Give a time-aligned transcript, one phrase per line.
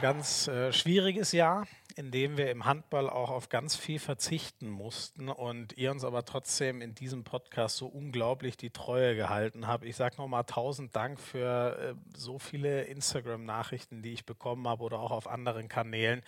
[0.00, 1.66] ganz äh, schwieriges Jahr,
[1.96, 6.24] in dem wir im Handball auch auf ganz viel verzichten mussten und ihr uns aber
[6.24, 9.84] trotzdem in diesem Podcast so unglaublich die Treue gehalten habt.
[9.84, 14.98] Ich sage nochmal tausend Dank für äh, so viele Instagram-Nachrichten, die ich bekommen habe oder
[15.00, 16.22] auch auf anderen Kanälen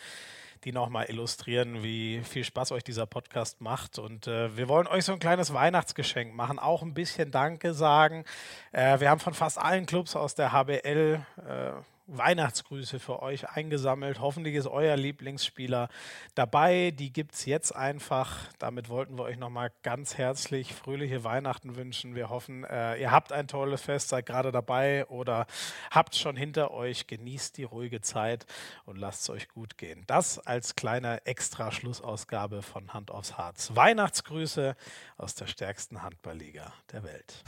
[0.65, 3.99] die nochmal illustrieren, wie viel Spaß euch dieser Podcast macht.
[3.99, 8.25] Und äh, wir wollen euch so ein kleines Weihnachtsgeschenk machen, auch ein bisschen Danke sagen.
[8.71, 11.73] Äh, wir haben von fast allen Clubs aus der HBL äh,
[12.07, 14.21] Weihnachtsgrüße für euch eingesammelt.
[14.21, 15.89] Hoffentlich ist euer Lieblingsspieler
[16.35, 16.91] dabei.
[16.91, 18.49] Die gibt es jetzt einfach.
[18.59, 22.15] Damit wollten wir euch nochmal ganz herzlich fröhliche Weihnachten wünschen.
[22.15, 25.47] Wir hoffen, äh, ihr habt ein tolles Fest, seid gerade dabei oder
[25.91, 27.07] habt schon hinter euch.
[27.07, 28.47] Genießt die ruhige Zeit
[28.85, 30.05] und lasst es euch gut gehen.
[30.07, 33.71] Das als kleine extra Schlussausgabe von Hand aufs Harz.
[33.75, 34.77] Weihnachtsgrüße
[35.17, 37.43] aus der stärksten Handballliga der Welt.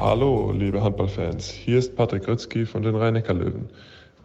[0.00, 1.50] Hallo, liebe Handballfans.
[1.50, 3.68] Hier ist Patrick Rötzky von den Rhein-Neckar-Löwen.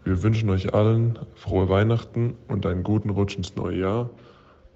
[0.06, 4.10] Wir wünschen euch allen frohe Weihnachten und einen guten Rutsch ins neue Jahr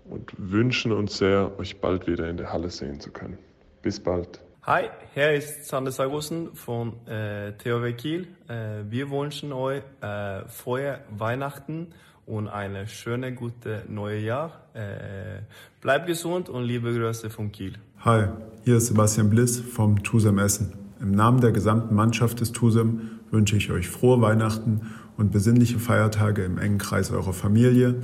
[0.09, 3.37] und wünschen uns sehr, euch bald wieder in der Halle sehen zu können.
[3.81, 4.41] Bis bald.
[4.63, 8.27] Hi, hier ist Sander Sargussen von äh, THW Kiel.
[8.49, 11.93] Äh, wir wünschen euch äh, frohe Weihnachten
[12.25, 14.51] und eine schöne, gute neue Jahr.
[14.73, 15.43] Äh,
[15.79, 17.75] bleibt gesund und liebe Grüße von Kiel.
[17.99, 18.25] Hi,
[18.65, 20.88] hier ist Sebastian Bliss vom TUSEM Essen.
[21.01, 24.81] Im Namen der gesamten Mannschaft des TUSEM wünsche ich euch frohe Weihnachten
[25.15, 27.95] und besinnliche Feiertage im engen Kreis eurer Familie.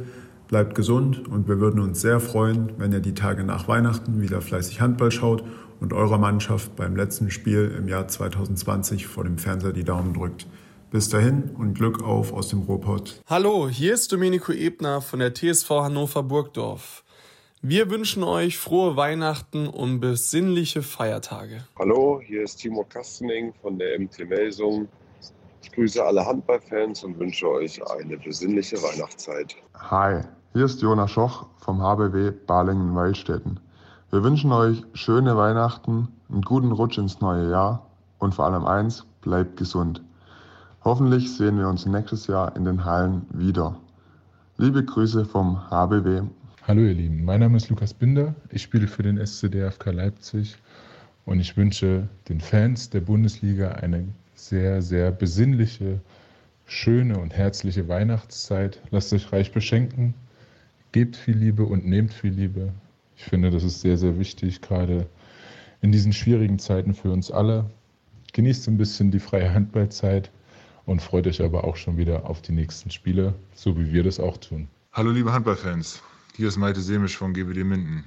[0.47, 4.39] Bleibt gesund und wir würden uns sehr freuen, wenn ihr die Tage nach Weihnachten wieder
[4.41, 5.43] fleißig Handball schaut
[5.81, 10.47] und eurer Mannschaft beim letzten Spiel im Jahr 2020 vor dem Fernseher die Daumen drückt.
[10.89, 13.21] Bis dahin und Glück auf aus dem Ruhrpott.
[13.27, 17.03] Hallo, hier ist Domenico Ebner von der TSV Hannover Burgdorf.
[17.67, 21.63] Wir wünschen euch frohe Weihnachten und besinnliche Feiertage.
[21.79, 24.87] Hallo, hier ist Timo Kastening von der MT Melsung.
[25.63, 29.55] Ich grüße alle Handballfans und wünsche euch eine besinnliche Weihnachtszeit.
[29.73, 30.21] Hi,
[30.53, 33.59] hier ist Jonas Schoch vom HBW Balingen-Weilstätten.
[34.11, 37.89] Wir wünschen euch schöne Weihnachten, einen guten Rutsch ins neue Jahr
[38.19, 40.03] und vor allem eins, bleibt gesund.
[40.83, 43.75] Hoffentlich sehen wir uns nächstes Jahr in den Hallen wieder.
[44.57, 46.27] Liebe Grüße vom HBW
[46.67, 50.55] Hallo ihr Lieben, mein Name ist Lukas Binder, ich spiele für den SCDFK Leipzig
[51.23, 56.01] und ich wünsche den Fans der Bundesliga eine sehr, sehr besinnliche,
[56.65, 58.81] schöne und herzliche Weihnachtszeit.
[58.89, 60.15] Lasst euch reich beschenken,
[60.91, 62.73] gebt viel Liebe und nehmt viel Liebe.
[63.15, 65.05] Ich finde, das ist sehr, sehr wichtig, gerade
[65.81, 67.69] in diesen schwierigen Zeiten für uns alle.
[68.33, 70.31] Genießt ein bisschen die freie Handballzeit
[70.87, 74.19] und freut euch aber auch schon wieder auf die nächsten Spiele, so wie wir das
[74.19, 74.67] auch tun.
[74.93, 76.01] Hallo liebe Handballfans.
[76.35, 78.03] Hier ist Malte Semisch von GBD Minden.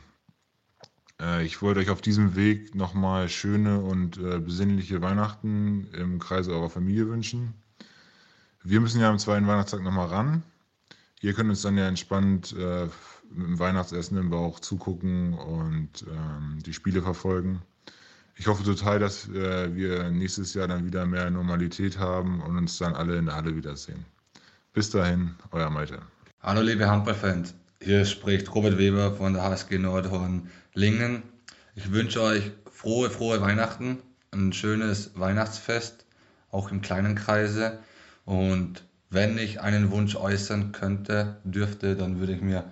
[1.19, 6.53] Äh, ich wollte euch auf diesem Weg nochmal schöne und äh, besinnliche Weihnachten im Kreise
[6.53, 7.55] eurer Familie wünschen.
[8.63, 10.43] Wir müssen ja am zweiten Weihnachtstag nochmal ran.
[11.23, 12.85] Ihr könnt uns dann ja entspannt äh,
[13.31, 17.63] mit dem Weihnachtsessen im Bauch zugucken und ähm, die Spiele verfolgen.
[18.37, 22.77] Ich hoffe total, dass äh, wir nächstes Jahr dann wieder mehr Normalität haben und uns
[22.77, 24.05] dann alle in der Halle wiedersehen.
[24.75, 26.03] Bis dahin, euer Malte.
[26.43, 27.55] Hallo liebe Handballfans.
[27.81, 31.23] Hier spricht Robert Weber von der HSG Nordhorn Lingen.
[31.77, 33.99] Ich wünsche euch frohe, frohe Weihnachten,
[34.33, 36.05] ein schönes Weihnachtsfest,
[36.51, 37.79] auch im kleinen Kreise.
[38.25, 42.65] Und wenn ich einen Wunsch äußern könnte, dürfte, dann würde ich mir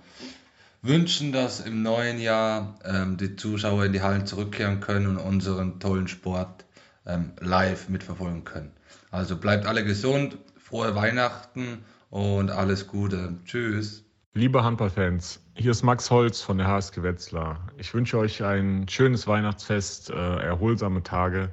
[0.81, 5.79] wünschen, dass im neuen Jahr ähm, die Zuschauer in die Hallen zurückkehren können und unseren
[5.79, 6.65] tollen Sport
[7.05, 8.73] ähm, live mitverfolgen können.
[9.09, 13.37] Also bleibt alle gesund, frohe Weihnachten und alles Gute.
[13.45, 14.03] Tschüss.
[14.37, 17.57] Liebe Handballfans, hier ist Max Holz von der HSG Wetzlar.
[17.79, 21.49] Ich wünsche euch ein schönes Weihnachtsfest, äh, erholsame Tage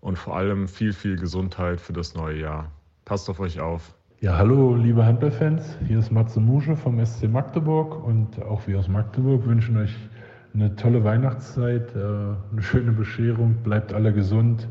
[0.00, 2.70] und vor allem viel, viel Gesundheit für das neue Jahr.
[3.06, 3.96] Passt auf euch auf.
[4.20, 8.86] Ja, hallo liebe Handballfans, hier ist Matze Musche vom SC Magdeburg und auch wir aus
[8.86, 9.96] Magdeburg wünschen euch
[10.54, 14.68] eine tolle Weihnachtszeit, äh, eine schöne Bescherung, bleibt alle gesund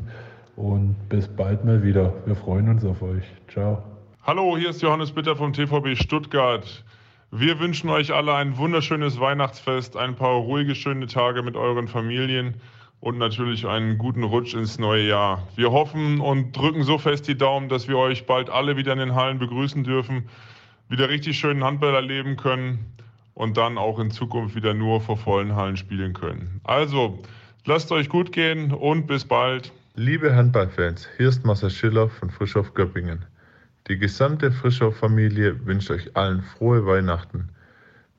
[0.56, 2.14] und bis bald mal wieder.
[2.24, 3.24] Wir freuen uns auf euch.
[3.48, 3.82] Ciao.
[4.22, 6.82] Hallo, hier ist Johannes Bitter vom TVB Stuttgart.
[7.34, 12.56] Wir wünschen euch alle ein wunderschönes Weihnachtsfest, ein paar ruhige, schöne Tage mit euren Familien
[13.00, 15.48] und natürlich einen guten Rutsch ins neue Jahr.
[15.56, 18.98] Wir hoffen und drücken so fest die Daumen, dass wir euch bald alle wieder in
[18.98, 20.28] den Hallen begrüßen dürfen,
[20.90, 22.84] wieder richtig schönen Handball erleben können
[23.32, 26.60] und dann auch in Zukunft wieder nur vor vollen Hallen spielen können.
[26.64, 27.18] Also,
[27.64, 29.72] lasst euch gut gehen und bis bald.
[29.94, 33.24] Liebe Handballfans, hier ist Marcel Schiller von Frischhof Göppingen.
[33.88, 37.48] Die gesamte Frischhoff-Familie wünscht euch allen frohe Weihnachten.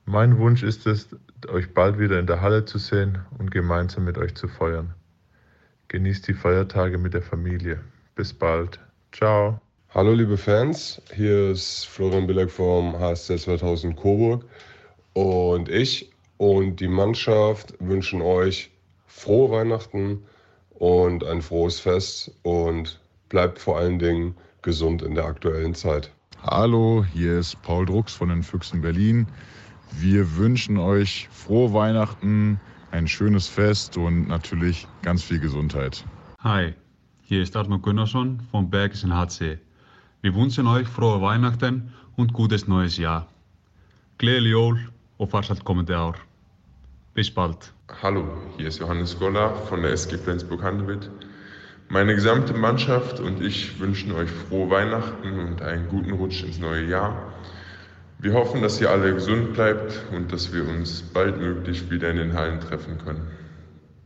[0.04, 1.08] Mein Wunsch ist es,
[1.48, 4.92] euch bald wieder in der Halle zu sehen und gemeinsam mit euch zu feiern.
[5.88, 7.80] Genießt die Feiertage mit der Familie.
[8.14, 8.78] Bis bald.
[9.12, 9.58] Ciao.
[9.94, 14.44] Hallo liebe Fans, hier ist Florian Bilek vom HSC 2000 Coburg
[15.14, 18.70] und ich und die Mannschaft wünschen euch
[19.06, 20.24] frohe Weihnachten
[20.70, 23.00] und ein frohes Fest und
[23.30, 26.10] bleibt vor allen Dingen gesund in der aktuellen Zeit.
[26.42, 29.28] Hallo, hier ist Paul Drucks von den Füchsen Berlin.
[29.92, 32.58] Wir wünschen euch frohe Weihnachten,
[32.90, 36.04] ein schönes Fest und natürlich ganz viel Gesundheit.
[36.40, 36.74] Hi,
[37.22, 39.58] hier ist Arno Gunnarsson von Bergischen HC.
[40.22, 43.28] Wir wünschen euch frohe Weihnachten und gutes neues Jahr.
[44.18, 44.78] Gleðileg jól
[45.18, 46.14] og farsælt komandi ár.
[47.14, 47.72] Bis bald.
[48.02, 48.22] Hallo,
[48.56, 51.10] hier ist Johannes Goller von der SG Flensburg-Handewitt.
[51.90, 56.88] Meine gesamte Mannschaft und ich wünschen euch frohe Weihnachten und einen guten Rutsch ins neue
[56.88, 57.32] Jahr.
[58.18, 62.32] Wir hoffen, dass ihr alle gesund bleibt und dass wir uns baldmöglich wieder in den
[62.32, 63.26] Hallen treffen können.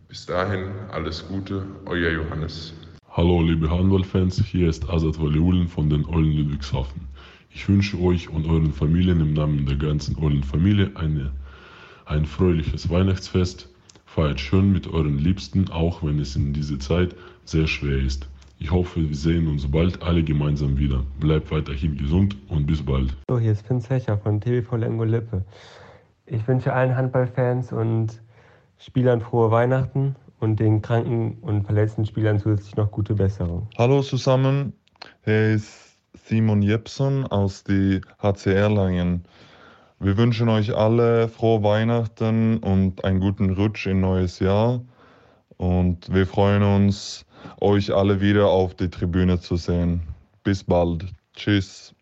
[0.08, 2.74] Bis dahin alles Gute, euer Johannes.
[3.12, 7.00] Hallo liebe Handballfans, hier ist Azad Valiulen von den Eulen Ludwigshafen.
[7.50, 11.32] Ich wünsche euch und euren Familien im Namen der ganzen Eulen Familie eine,
[12.06, 13.68] ein fröhliches Weihnachtsfest.
[14.14, 17.14] Feiert schön mit euren Liebsten, auch wenn es in dieser Zeit
[17.44, 18.26] sehr schwer ist.
[18.58, 21.04] Ich hoffe, wir sehen uns bald alle gemeinsam wieder.
[21.20, 23.14] Bleibt weiterhin gesund und bis bald.
[23.28, 25.44] So, hier ist Finn Zecher von TVV Lengo Lippe.
[26.24, 28.22] Ich wünsche allen Handballfans und
[28.78, 33.68] Spielern frohe Weihnachten und den kranken und verletzten Spielern zusätzlich noch gute Besserung.
[33.76, 34.72] Hallo zusammen,
[35.24, 39.24] hier ist Simon Jepson aus die HCR Langen.
[40.00, 44.80] Wir wünschen euch alle frohe Weihnachten und einen guten Rutsch in neues Jahr.
[45.56, 47.26] Und wir freuen uns,
[47.60, 50.00] euch alle wieder auf die Tribüne zu sehen.
[50.44, 51.04] Bis bald.
[51.34, 51.92] Tschüss.